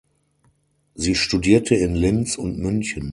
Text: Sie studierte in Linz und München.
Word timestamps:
Sie 0.95 1.13
studierte 1.13 1.75
in 1.75 1.93
Linz 1.93 2.35
und 2.35 2.57
München. 2.57 3.09